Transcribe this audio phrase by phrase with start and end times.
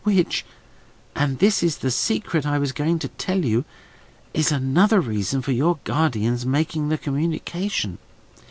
[0.03, 5.77] Which—and this is the secret I was going to tell you—is another reason for your
[5.83, 7.99] guardian's making the communication.